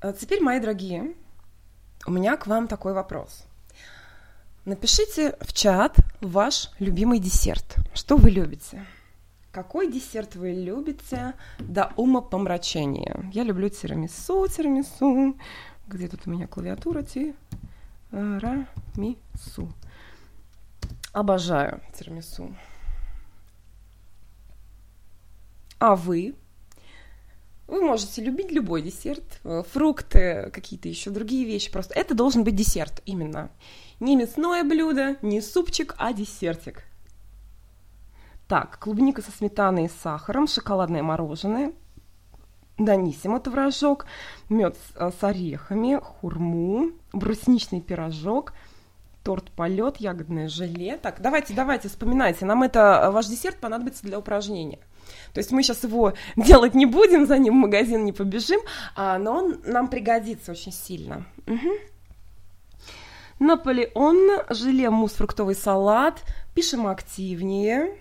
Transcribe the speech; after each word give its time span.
А 0.00 0.12
теперь, 0.12 0.40
мои 0.40 0.60
дорогие, 0.60 1.16
у 2.06 2.12
меня 2.12 2.36
к 2.36 2.46
вам 2.46 2.68
такой 2.68 2.92
вопрос. 2.92 3.44
Напишите 4.64 5.36
в 5.40 5.52
чат 5.52 5.96
ваш 6.20 6.70
любимый 6.78 7.18
десерт. 7.18 7.78
Что 7.94 8.16
вы 8.16 8.30
любите? 8.30 8.86
Какой 9.50 9.90
десерт 9.90 10.36
вы 10.36 10.52
любите 10.52 11.34
до 11.58 11.92
ума 11.96 12.20
помрачения? 12.20 13.28
Я 13.32 13.42
люблю 13.42 13.68
тирамису, 13.70 14.46
тирамису. 14.46 15.36
Где 15.88 16.06
тут 16.06 16.20
у 16.26 16.30
меня 16.30 16.46
клавиатура? 16.46 17.02
Тирамису. 17.02 18.68
Обожаю 21.12 21.80
тирамису. 21.92 22.54
А 25.80 25.96
вы? 25.96 26.36
Вы 27.68 27.82
можете 27.82 28.22
любить 28.22 28.50
любой 28.50 28.80
десерт, 28.80 29.40
э, 29.44 29.62
фрукты, 29.70 30.50
какие-то 30.54 30.88
еще 30.88 31.10
другие 31.10 31.44
вещи. 31.44 31.70
Просто 31.70 31.92
это 31.92 32.14
должен 32.14 32.42
быть 32.42 32.56
десерт 32.56 33.02
именно. 33.04 33.50
Не 34.00 34.16
мясное 34.16 34.64
блюдо, 34.64 35.16
не 35.20 35.42
супчик, 35.42 35.94
а 35.98 36.14
десертик. 36.14 36.84
Так, 38.48 38.78
клубника 38.78 39.20
со 39.20 39.30
сметаной 39.30 39.84
и 39.84 39.90
сахаром, 40.02 40.46
шоколадное 40.46 41.02
мороженое, 41.02 41.74
даниссимо 42.78 43.38
творожок, 43.38 44.06
мед 44.48 44.74
с, 44.74 44.96
э, 44.96 45.10
с 45.10 45.22
орехами, 45.22 46.00
хурму, 46.02 46.92
брусничный 47.12 47.82
пирожок, 47.82 48.54
торт 49.22 49.50
полет, 49.50 49.98
ягодное 49.98 50.48
желе. 50.48 50.96
Так, 50.96 51.20
давайте, 51.20 51.52
давайте, 51.52 51.88
вспоминайте. 51.88 52.46
Нам 52.46 52.62
это 52.62 53.02
э, 53.04 53.10
ваш 53.10 53.26
десерт 53.26 53.58
понадобится 53.58 54.04
для 54.04 54.18
упражнения. 54.18 54.78
То 55.32 55.38
есть 55.38 55.50
мы 55.50 55.62
сейчас 55.62 55.84
его 55.84 56.14
делать 56.36 56.74
не 56.74 56.86
будем, 56.86 57.26
за 57.26 57.38
ним 57.38 57.54
в 57.54 57.56
магазин 57.56 58.04
не 58.04 58.12
побежим, 58.12 58.60
а, 58.96 59.18
но 59.18 59.34
он 59.34 59.60
нам 59.64 59.88
пригодится 59.88 60.52
очень 60.52 60.72
сильно. 60.72 61.26
Угу. 61.46 61.70
Наполеон, 63.40 64.42
желе, 64.50 64.90
мусс, 64.90 65.12
фруктовый 65.12 65.54
салат. 65.54 66.22
Пишем 66.54 66.88
активнее. 66.88 67.96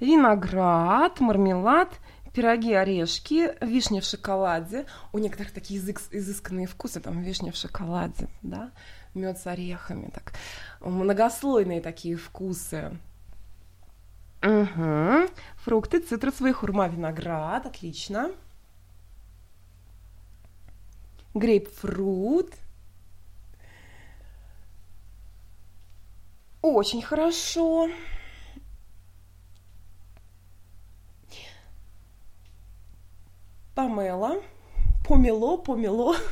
Виноград, 0.00 1.20
мармелад, 1.20 1.88
пироги, 2.34 2.74
орешки, 2.74 3.54
вишня 3.64 4.00
в 4.00 4.04
шоколаде. 4.04 4.84
У 5.12 5.18
некоторых 5.18 5.52
такие 5.52 5.80
изыск, 5.80 6.02
изысканные 6.10 6.66
вкусы, 6.66 7.00
там 7.00 7.22
вишня 7.22 7.52
в 7.52 7.56
шоколаде, 7.56 8.28
да, 8.42 8.70
мед 9.14 9.38
с 9.38 9.46
орехами, 9.46 10.10
так 10.12 10.32
многослойные 10.80 11.80
такие 11.80 12.16
вкусы. 12.16 12.98
Угу. 14.42 15.28
Фрукты, 15.64 16.00
цитрусовые, 16.00 16.52
хурма, 16.52 16.88
виноград. 16.88 17.64
Отлично. 17.66 18.32
Грейпфрут. 21.34 22.52
Очень 26.60 27.02
хорошо. 27.02 27.88
Помела. 33.74 34.42
Помело, 35.06 35.56
помело. 35.56 36.16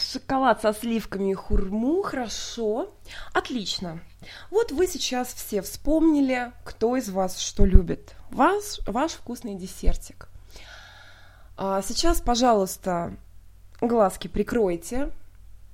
Шоколад 0.00 0.62
со 0.62 0.72
сливками 0.72 1.30
и 1.32 1.34
хурму. 1.34 2.02
Хорошо. 2.02 2.92
Отлично. 3.32 4.00
Вот 4.50 4.72
вы 4.72 4.86
сейчас 4.86 5.32
все 5.32 5.62
вспомнили, 5.62 6.52
кто 6.64 6.96
из 6.96 7.10
вас 7.10 7.38
что 7.38 7.64
любит. 7.64 8.14
Ваш, 8.30 8.80
ваш 8.86 9.12
вкусный 9.12 9.54
десертик. 9.54 10.28
А 11.56 11.82
сейчас, 11.82 12.20
пожалуйста, 12.20 13.14
глазки 13.80 14.28
прикройте. 14.28 15.12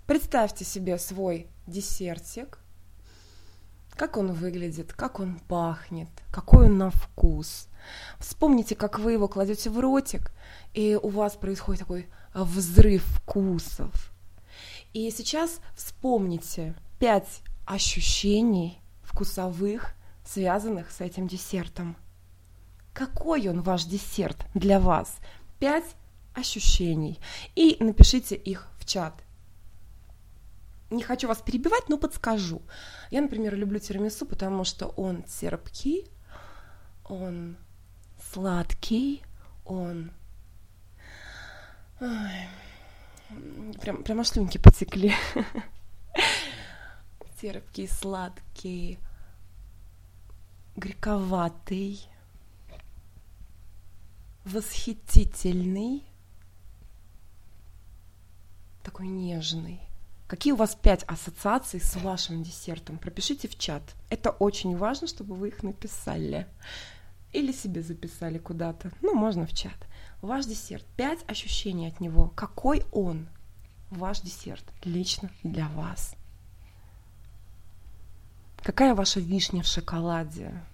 Представьте 0.06 0.64
себе 0.64 0.98
свой 0.98 1.46
десертик. 1.66 2.58
Как 3.96 4.16
он 4.16 4.32
выглядит, 4.32 4.92
как 4.92 5.20
он 5.20 5.38
пахнет, 5.48 6.08
какой 6.30 6.66
он 6.66 6.76
на 6.76 6.90
вкус. 6.90 7.68
Вспомните, 8.18 8.74
как 8.74 8.98
вы 8.98 9.12
его 9.12 9.26
кладете 9.28 9.70
в 9.70 9.78
ротик, 9.78 10.32
и 10.74 10.98
у 11.00 11.08
вас 11.08 11.36
происходит 11.36 11.80
такой 11.80 12.08
взрыв 12.34 13.02
вкусов. 13.04 14.12
И 14.96 15.10
сейчас 15.10 15.60
вспомните 15.74 16.74
пять 16.98 17.42
ощущений 17.66 18.80
вкусовых, 19.02 19.92
связанных 20.24 20.90
с 20.90 21.02
этим 21.02 21.28
десертом. 21.28 21.98
Какой 22.94 23.46
он 23.46 23.60
ваш 23.60 23.84
десерт 23.84 24.46
для 24.54 24.80
вас? 24.80 25.18
Пять 25.58 25.84
ощущений. 26.32 27.20
И 27.54 27.76
напишите 27.78 28.36
их 28.36 28.70
в 28.78 28.86
чат. 28.86 29.22
Не 30.88 31.02
хочу 31.02 31.28
вас 31.28 31.42
перебивать, 31.42 31.90
но 31.90 31.98
подскажу. 31.98 32.62
Я, 33.10 33.20
например, 33.20 33.54
люблю 33.54 33.78
тирамису, 33.78 34.24
потому 34.24 34.64
что 34.64 34.86
он 34.86 35.24
терпкий, 35.24 36.10
он 37.04 37.58
сладкий, 38.32 39.22
он... 39.66 40.10
Ой, 42.00 42.48
прям, 43.80 44.02
прямо 44.02 44.24
слюнки 44.24 44.58
потекли. 44.58 45.14
терпкий, 47.40 47.88
сладкий, 47.88 48.98
горьковатый, 50.76 52.00
восхитительный, 54.44 56.02
такой 58.82 59.08
нежный. 59.08 59.80
Какие 60.26 60.54
у 60.54 60.56
вас 60.56 60.74
пять 60.74 61.04
ассоциаций 61.04 61.80
с 61.80 61.94
вашим 61.96 62.42
десертом? 62.42 62.98
Пропишите 62.98 63.46
в 63.46 63.56
чат. 63.56 63.82
Это 64.10 64.30
очень 64.30 64.76
важно, 64.76 65.06
чтобы 65.06 65.36
вы 65.36 65.48
их 65.48 65.62
написали. 65.62 66.48
Или 67.36 67.52
себе 67.52 67.82
записали 67.82 68.38
куда-то. 68.38 68.90
Ну, 69.02 69.14
можно 69.14 69.44
в 69.44 69.52
чат. 69.52 69.76
Ваш 70.22 70.46
десерт. 70.46 70.86
Пять 70.96 71.22
ощущений 71.28 71.86
от 71.86 72.00
него. 72.00 72.32
Какой 72.34 72.82
он? 72.92 73.28
Ваш 73.90 74.22
десерт. 74.22 74.64
Лично 74.84 75.30
для 75.42 75.68
вас. 75.68 76.14
Какая 78.62 78.94
ваша 78.94 79.20
вишня 79.20 79.62
в 79.62 79.66
шоколаде? 79.66 80.64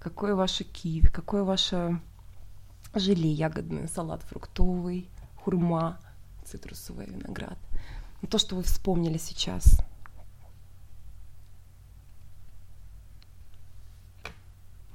Какое 0.00 0.34
ваше 0.34 0.64
киви? 0.64 1.06
Какое 1.06 1.44
ваше 1.44 2.00
желе 2.92 3.30
ягодное, 3.30 3.86
салат 3.86 4.22
фруктовый, 4.24 5.08
хурма, 5.36 6.00
цитрусовый 6.44 7.06
виноград? 7.06 7.58
Ну, 8.22 8.28
то, 8.28 8.38
что 8.38 8.56
вы 8.56 8.64
вспомнили 8.64 9.18
сейчас. 9.18 9.80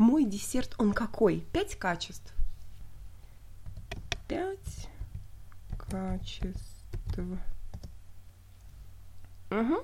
Мой 0.01 0.25
десерт, 0.25 0.73
он 0.79 0.93
какой? 0.93 1.41
Пять 1.53 1.75
качеств. 1.75 2.33
Пять 4.27 4.89
качеств. 5.77 6.83
Угу. 9.51 9.75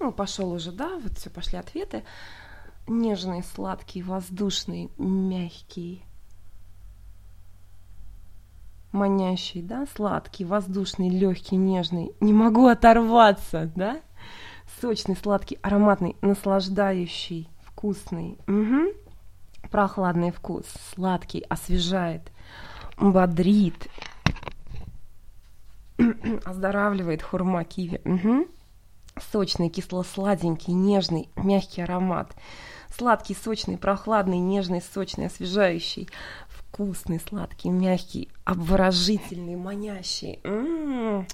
Ну, 0.00 0.12
пошел 0.12 0.50
уже, 0.50 0.72
да, 0.72 0.98
вот 0.98 1.18
все, 1.18 1.28
пошли 1.28 1.58
ответы. 1.58 2.04
Нежный, 2.86 3.42
сладкий, 3.42 4.02
воздушный, 4.02 4.90
мягкий, 4.96 6.02
манящий, 8.92 9.60
да, 9.60 9.86
сладкий, 9.94 10.46
воздушный, 10.46 11.10
легкий, 11.10 11.56
нежный. 11.56 12.14
Не 12.20 12.32
могу 12.32 12.66
оторваться, 12.66 13.70
да? 13.76 14.00
Сочный, 14.80 15.16
сладкий, 15.16 15.58
ароматный, 15.62 16.16
наслаждающий, 16.20 17.48
вкусный. 17.66 18.38
Угу. 18.46 18.92
Прохладный 19.70 20.30
вкус, 20.30 20.66
сладкий, 20.94 21.40
освежает, 21.48 22.30
бодрит, 22.96 23.88
оздоравливает 26.44 27.22
хурма 27.22 27.64
киви. 27.64 28.00
Угу. 28.04 28.46
Сочный, 29.32 29.68
кисло-сладенький, 29.68 30.72
нежный, 30.72 31.28
мягкий 31.36 31.82
аромат. 31.82 32.34
Сладкий, 32.96 33.34
сочный, 33.34 33.78
прохладный, 33.78 34.38
нежный, 34.38 34.82
сочный, 34.82 35.26
освежающий. 35.26 36.08
Вкусный, 36.48 37.20
сладкий, 37.20 37.70
мягкий, 37.70 38.28
обворожительный, 38.44 39.56
манящий. 39.56 40.40
М-м-м. 40.42 41.26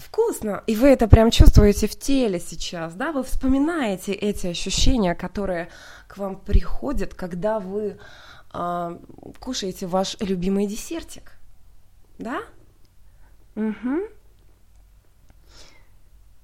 Вкусно. 0.00 0.64
И 0.66 0.74
вы 0.74 0.88
это 0.88 1.08
прям 1.08 1.30
чувствуете 1.30 1.86
в 1.86 1.98
теле 1.98 2.40
сейчас, 2.40 2.94
да? 2.94 3.12
Вы 3.12 3.22
вспоминаете 3.22 4.12
эти 4.12 4.48
ощущения, 4.48 5.14
которые 5.14 5.68
к 6.08 6.16
вам 6.16 6.36
приходят, 6.36 7.14
когда 7.14 7.60
вы 7.60 7.98
э, 8.52 8.98
кушаете 9.38 9.86
ваш 9.86 10.16
любимый 10.20 10.66
десертик. 10.66 11.32
Да? 12.18 12.40
Угу 13.56 14.08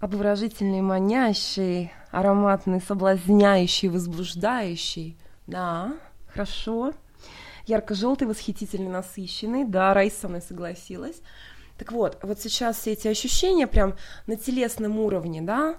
обворожительный, 0.00 0.82
манящий, 0.82 1.92
ароматный, 2.10 2.80
соблазняющий, 2.80 3.88
возбуждающий, 3.88 5.16
Да, 5.46 5.94
хорошо. 6.32 6.92
Ярко-желтый, 7.66 8.28
восхитительный, 8.28 8.88
насыщенный. 8.88 9.64
Да, 9.64 9.92
Раиса 9.92 10.20
со 10.20 10.28
мной 10.28 10.40
согласилась. 10.40 11.20
Так 11.78 11.92
вот, 11.92 12.18
вот 12.22 12.40
сейчас 12.40 12.78
все 12.78 12.92
эти 12.92 13.08
ощущения 13.08 13.66
прям 13.66 13.94
на 14.26 14.36
телесном 14.36 14.98
уровне, 14.98 15.42
да, 15.42 15.76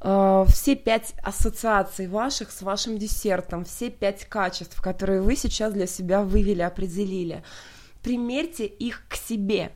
э, 0.00 0.44
все 0.48 0.76
пять 0.76 1.14
ассоциаций 1.22 2.08
ваших 2.08 2.50
с 2.50 2.62
вашим 2.62 2.98
десертом, 2.98 3.64
все 3.64 3.90
пять 3.90 4.24
качеств, 4.26 4.80
которые 4.82 5.22
вы 5.22 5.36
сейчас 5.36 5.72
для 5.72 5.86
себя 5.86 6.22
вывели, 6.22 6.62
определили, 6.62 7.42
примерьте 8.02 8.66
их 8.66 9.02
к 9.08 9.14
себе. 9.14 9.72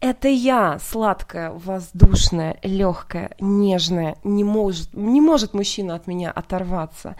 Это 0.00 0.28
я, 0.28 0.78
сладкая, 0.80 1.50
воздушная, 1.50 2.58
легкая, 2.62 3.30
нежная, 3.40 4.16
не 4.22 4.44
может, 4.44 4.92
не 4.92 5.22
может 5.22 5.54
мужчина 5.54 5.94
от 5.94 6.06
меня 6.06 6.30
оторваться. 6.30 7.16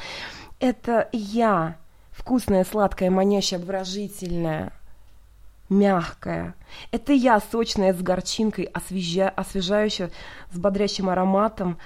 Это 0.61 1.09
я, 1.13 1.79
вкусная, 2.11 2.63
сладкая, 2.65 3.11
манящая, 3.11 3.59
обворожительная, 3.59 4.73
мягкая. 5.79 6.55
Это 6.91 7.13
я, 7.13 7.41
сочная, 7.41 7.93
с 7.93 8.03
горчинкой, 8.03 8.65
освежа... 8.65 9.29
освежающая, 9.29 10.11
с 10.53 10.59
бодрящим 10.59 11.09
ароматом, 11.09 11.79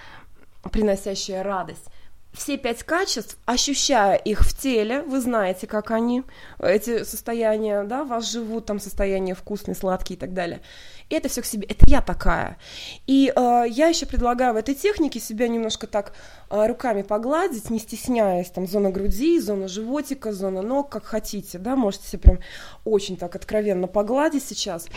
приносящая 0.70 1.42
радость. 1.42 1.86
Все 2.32 2.56
пять 2.56 2.82
качеств, 2.82 3.38
ощущая 3.46 4.14
их 4.14 4.42
в 4.42 4.56
теле, 4.56 5.02
вы 5.02 5.20
знаете, 5.20 5.66
как 5.66 5.90
они, 5.90 6.22
эти 6.60 7.04
состояния, 7.04 7.84
да, 7.84 8.04
вас 8.04 8.30
живут, 8.30 8.66
там 8.66 8.78
состояние 8.78 9.34
вкусный, 9.34 9.74
сладкий 9.74 10.14
и 10.14 10.16
так 10.16 10.34
далее– 10.34 10.60
и 11.08 11.14
это 11.14 11.28
все 11.28 11.40
к 11.40 11.46
себе, 11.46 11.66
это 11.66 11.86
я 11.88 12.02
такая. 12.02 12.58
И 13.06 13.32
э, 13.34 13.64
я 13.68 13.88
еще 13.88 14.04
предлагаю 14.04 14.52
в 14.52 14.56
этой 14.56 14.74
технике 14.74 15.20
себя 15.20 15.48
немножко 15.48 15.86
так 15.86 16.12
э, 16.50 16.66
руками 16.66 17.02
погладить, 17.02 17.70
не 17.70 17.78
стесняясь, 17.78 18.50
там, 18.50 18.66
зона 18.66 18.90
груди, 18.90 19.40
зона 19.40 19.68
животика, 19.68 20.32
зона 20.32 20.60
ног, 20.60 20.90
как 20.90 21.04
хотите, 21.04 21.58
да, 21.58 21.76
можете 21.76 22.06
себе 22.06 22.22
прям 22.22 22.38
очень 22.84 23.16
так 23.16 23.34
откровенно 23.36 23.86
погладить 23.86 24.44
сейчас. 24.44 24.88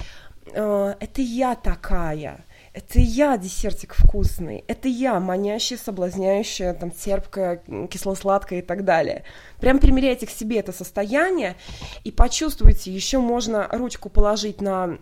Э, 0.48 0.96
это 1.00 1.22
я 1.22 1.56
такая. 1.56 2.44
Это 2.74 3.00
я 3.00 3.36
десертик 3.38 3.94
вкусный, 3.94 4.64
это 4.68 4.88
я 4.88 5.20
манящая, 5.20 5.78
соблазняющая, 5.78 6.74
там, 6.74 6.90
терпкая, 6.90 7.62
кисло-сладкая 7.90 8.60
и 8.60 8.62
так 8.62 8.86
далее. 8.86 9.24
Прям 9.60 9.80
примеряйте 9.80 10.26
к 10.26 10.30
себе 10.30 10.60
это 10.60 10.72
состояние 10.72 11.58
и 12.06 12.12
почувствуйте, 12.12 12.90
еще 12.90 13.20
можно 13.20 13.68
ручку 13.74 14.10
положить 14.10 14.62
на 14.62 15.00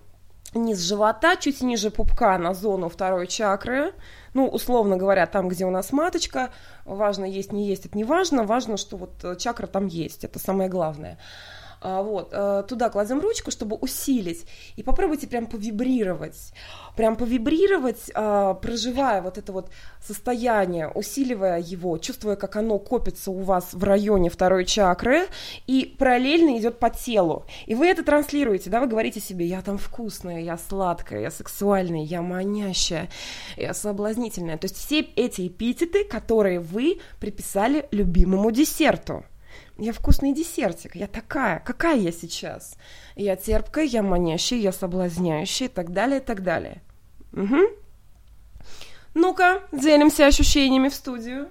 низ 0.56 0.80
живота, 0.80 1.36
чуть 1.36 1.62
ниже 1.62 1.92
пупка 1.92 2.40
на 2.40 2.56
зону 2.56 2.90
второй 2.90 3.28
чакры. 3.28 3.94
Ну, 4.34 4.48
условно 4.48 4.98
говоря, 4.98 5.28
там, 5.28 5.48
где 5.48 5.66
у 5.66 5.72
нас 5.72 5.92
маточка, 5.92 6.50
важно 6.86 7.26
есть, 7.26 7.52
не 7.52 7.68
есть, 7.68 7.86
это 7.86 7.98
не 7.98 8.04
важно, 8.04 8.44
важно, 8.46 8.78
что 8.78 8.98
вот 8.98 9.24
э, 9.24 9.36
чакра 9.36 9.68
там 9.68 9.88
есть, 9.88 10.24
это 10.24 10.40
самое 10.40 10.70
главное. 10.70 11.18
А, 11.82 12.02
вот, 12.02 12.30
э, 12.32 12.64
туда 12.68 12.90
кладем 12.90 13.22
ручку, 13.22 13.52
чтобы 13.52 13.78
усилить, 13.78 14.46
и 14.76 14.84
попробуйте 14.84 15.28
прям 15.28 15.48
повибрировать, 15.48 16.52
прям 16.98 17.16
повибрировать, 17.16 18.12
а, 18.14 18.54
проживая 18.56 19.22
вот 19.22 19.38
это 19.38 19.54
вот 19.54 19.70
состояние, 20.06 20.90
усиливая 20.90 21.60
его, 21.60 21.98
чувствуя, 21.98 22.36
как 22.36 22.58
оно 22.58 22.80
копится 22.80 23.32
у 23.32 23.40
вас 23.40 23.70
в 23.74 23.82
районе 23.84 24.30
второй 24.30 24.66
чакры, 24.66 25.28
и 25.68 25.96
параллельно 25.98 26.58
идет 26.58 26.80
по 26.80 26.90
телу. 26.90 27.46
И 27.66 27.76
вы 27.76 27.88
это 27.88 28.04
транслируете, 28.04 28.70
да, 28.70 28.82
вы 28.82 28.88
говорите 28.88 29.22
себе, 29.22 29.46
я 29.46 29.62
там 29.62 29.78
вкусная, 29.78 30.42
я 30.42 30.58
сладкая, 30.58 31.22
я 31.22 31.32
сексуальная, 31.32 32.04
я 32.04 32.22
манящая, 32.22 33.10
я 33.56 33.74
соблазнительная. 33.74 34.58
То 34.58 34.66
есть 34.66 34.76
все 34.76 35.00
эти 35.00 35.48
эпитеты, 35.48 36.04
которые 36.04 36.60
вы 36.60 37.00
приписали 37.22 37.88
любимому 37.92 38.52
десерту. 38.52 39.24
Я 39.78 39.94
вкусный 39.94 40.34
десертик, 40.34 40.96
я 40.96 41.08
такая, 41.08 41.60
какая 41.60 41.98
я 41.98 42.12
сейчас? 42.12 42.76
Я 43.16 43.36
терпкая, 43.36 43.86
я 43.86 44.04
манящая, 44.04 44.60
я 44.60 44.72
соблазняющая 44.72 45.68
и 45.68 45.70
так 45.70 45.94
далее, 45.94 46.20
и 46.20 46.24
так 46.24 46.44
далее. 46.44 46.82
Угу. 47.34 47.58
Ну-ка, 49.14 49.64
делимся 49.72 50.28
ощущениями 50.28 50.90
в 50.90 50.94
студию. 50.94 51.50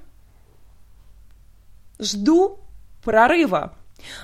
Жду 1.98 2.60
прорыва. 3.02 3.74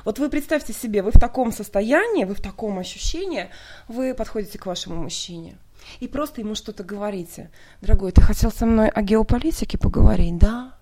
Вот 0.04 0.18
вы 0.18 0.28
представьте 0.28 0.72
себе, 0.72 1.02
вы 1.02 1.10
в 1.10 1.18
таком 1.18 1.50
состоянии, 1.52 2.24
вы 2.24 2.34
в 2.34 2.40
таком 2.40 2.78
ощущении, 2.78 3.50
вы 3.88 4.14
подходите 4.14 4.58
к 4.58 4.66
вашему 4.66 4.96
мужчине 4.96 5.56
и 6.00 6.08
просто 6.08 6.40
ему 6.40 6.54
что-то 6.54 6.84
говорите. 6.84 7.50
Дорогой, 7.80 8.12
ты 8.12 8.22
хотел 8.22 8.50
со 8.50 8.66
мной 8.66 8.88
о 8.88 9.02
геополитике 9.02 9.78
поговорить, 9.78 10.38
да? 10.38 10.74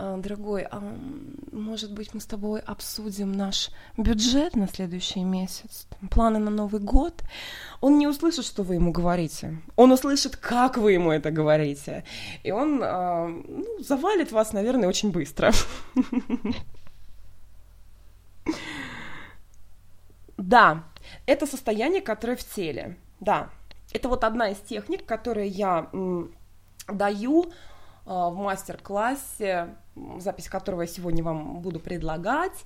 А, 0.00 0.16
дорогой, 0.16 0.62
а 0.62 0.80
может 1.50 1.92
быть 1.92 2.14
мы 2.14 2.20
с 2.20 2.26
тобой 2.26 2.60
обсудим 2.60 3.32
наш 3.32 3.70
бюджет 3.96 4.54
на 4.54 4.68
следующий 4.68 5.24
месяц, 5.24 5.88
планы 6.08 6.38
на 6.38 6.50
Новый 6.50 6.80
год? 6.80 7.24
Он 7.80 7.98
не 7.98 8.06
услышит, 8.06 8.44
что 8.44 8.62
вы 8.62 8.76
ему 8.76 8.92
говорите. 8.92 9.60
Он 9.74 9.90
услышит, 9.90 10.36
как 10.36 10.76
вы 10.76 10.92
ему 10.92 11.10
это 11.10 11.32
говорите. 11.32 12.04
И 12.44 12.52
он 12.52 12.80
а, 12.84 13.26
ну, 13.26 13.66
завалит 13.80 14.30
вас, 14.30 14.52
наверное, 14.52 14.88
очень 14.88 15.10
быстро. 15.10 15.50
Да, 20.36 20.84
это 21.26 21.46
состояние, 21.46 22.00
которое 22.00 22.36
в 22.36 22.44
теле. 22.44 22.96
Да, 23.18 23.50
это 23.92 24.08
вот 24.08 24.22
одна 24.22 24.50
из 24.50 24.58
техник, 24.58 25.04
которые 25.04 25.48
я 25.48 25.90
даю 26.86 27.52
в 28.08 28.36
мастер-классе 28.36 29.68
запись 30.18 30.48
которого 30.48 30.82
я 30.82 30.88
сегодня 30.88 31.22
вам 31.22 31.60
буду 31.60 31.80
предлагать 31.80 32.64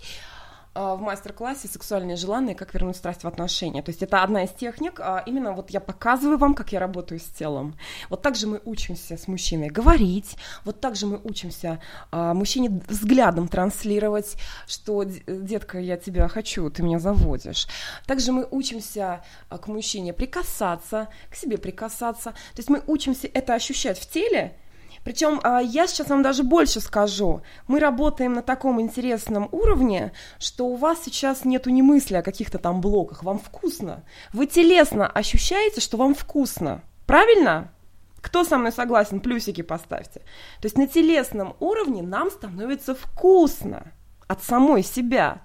а, 0.74 0.94
в 0.94 1.02
мастер-классе 1.02 1.68
«Сексуальные 1.68 2.16
желания. 2.16 2.54
Как 2.54 2.72
вернуть 2.72 2.96
страсть 2.96 3.24
в 3.24 3.28
отношения». 3.28 3.82
То 3.82 3.90
есть 3.90 4.02
это 4.02 4.22
одна 4.22 4.44
из 4.44 4.50
техник. 4.50 5.00
А, 5.00 5.22
именно 5.26 5.52
вот 5.52 5.70
я 5.70 5.80
показываю 5.80 6.38
вам, 6.38 6.54
как 6.54 6.72
я 6.72 6.80
работаю 6.80 7.20
с 7.20 7.24
телом. 7.24 7.76
Вот 8.08 8.22
так 8.22 8.36
же 8.36 8.46
мы 8.46 8.60
учимся 8.64 9.18
с 9.18 9.28
мужчиной 9.28 9.68
говорить, 9.68 10.36
вот 10.64 10.80
так 10.80 10.96
же 10.96 11.06
мы 11.06 11.20
учимся 11.24 11.78
а, 12.10 12.32
мужчине 12.32 12.80
взглядом 12.88 13.48
транслировать, 13.48 14.36
что 14.66 15.04
«детка, 15.04 15.78
я 15.78 15.98
тебя 15.98 16.26
хочу, 16.28 16.70
ты 16.70 16.82
меня 16.82 16.98
заводишь». 16.98 17.68
Также 18.06 18.32
мы 18.32 18.46
учимся 18.50 19.22
к 19.50 19.66
мужчине 19.66 20.14
прикасаться, 20.14 21.08
к 21.30 21.34
себе 21.34 21.58
прикасаться. 21.58 22.30
То 22.30 22.58
есть 22.58 22.70
мы 22.70 22.82
учимся 22.86 23.28
это 23.32 23.52
ощущать 23.54 23.98
в 23.98 24.10
теле, 24.10 24.56
причем 25.04 25.40
а, 25.42 25.60
я 25.60 25.86
сейчас 25.86 26.08
вам 26.08 26.22
даже 26.22 26.42
больше 26.42 26.80
скажу. 26.80 27.42
Мы 27.66 27.80
работаем 27.80 28.34
на 28.34 28.42
таком 28.42 28.80
интересном 28.80 29.48
уровне, 29.52 30.12
что 30.38 30.66
у 30.66 30.76
вас 30.76 31.00
сейчас 31.04 31.44
нету 31.44 31.70
ни 31.70 31.82
мысли 31.82 32.14
о 32.14 32.22
каких-то 32.22 32.58
там 32.58 32.80
блоках. 32.80 33.22
Вам 33.22 33.38
вкусно. 33.38 34.04
Вы 34.32 34.46
телесно 34.46 35.06
ощущаете, 35.06 35.80
что 35.80 35.96
вам 35.96 36.14
вкусно. 36.14 36.82
Правильно? 37.06 37.72
Кто 38.20 38.44
со 38.44 38.56
мной 38.56 38.70
согласен, 38.70 39.20
плюсики 39.20 39.62
поставьте. 39.62 40.20
То 40.60 40.66
есть 40.66 40.78
на 40.78 40.86
телесном 40.86 41.56
уровне 41.58 42.02
нам 42.02 42.30
становится 42.30 42.94
вкусно 42.94 43.92
от 44.28 44.42
самой 44.44 44.82
себя. 44.82 45.42